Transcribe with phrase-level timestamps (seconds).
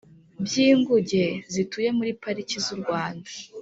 [0.43, 1.23] by inguge
[1.53, 3.29] zituye muri pariki z u Rwanda